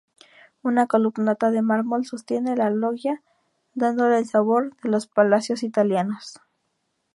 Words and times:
Una 0.63 0.87
columnata 0.87 1.51
de 1.51 1.61
mármol 1.61 2.05
sostiene 2.07 2.55
la 2.55 2.71
loggia 2.71 3.21
dándole 3.75 4.17
el 4.17 4.25
sabor 4.25 4.75
de 4.81 4.89
los 4.89 5.05
palacios 5.05 5.61
italianos. 5.61 6.39